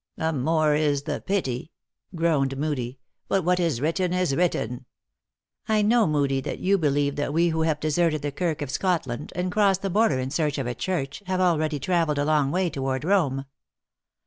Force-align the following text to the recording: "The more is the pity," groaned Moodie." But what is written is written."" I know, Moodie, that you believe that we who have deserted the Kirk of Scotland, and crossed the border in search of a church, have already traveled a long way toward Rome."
"The 0.17 0.33
more 0.33 0.73
is 0.73 1.03
the 1.03 1.21
pity," 1.23 1.71
groaned 2.15 2.57
Moodie." 2.57 2.97
But 3.29 3.43
what 3.45 3.59
is 3.59 3.79
written 3.81 4.13
is 4.13 4.35
written."" 4.35 4.85
I 5.69 5.83
know, 5.83 6.07
Moodie, 6.07 6.41
that 6.41 6.57
you 6.57 6.79
believe 6.79 7.17
that 7.17 7.31
we 7.33 7.49
who 7.49 7.61
have 7.61 7.79
deserted 7.79 8.23
the 8.23 8.31
Kirk 8.31 8.63
of 8.63 8.71
Scotland, 8.71 9.31
and 9.35 9.51
crossed 9.51 9.83
the 9.83 9.91
border 9.91 10.17
in 10.17 10.31
search 10.31 10.57
of 10.57 10.65
a 10.65 10.73
church, 10.73 11.21
have 11.27 11.39
already 11.39 11.79
traveled 11.79 12.17
a 12.17 12.25
long 12.25 12.49
way 12.49 12.71
toward 12.71 13.03
Rome." 13.03 13.45